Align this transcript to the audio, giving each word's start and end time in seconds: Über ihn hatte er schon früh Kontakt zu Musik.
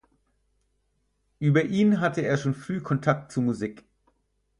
Über 1.37 1.63
ihn 1.65 1.99
hatte 1.99 2.21
er 2.23 2.35
schon 2.37 2.55
früh 2.55 2.81
Kontakt 2.81 3.31
zu 3.31 3.39
Musik. 3.39 3.83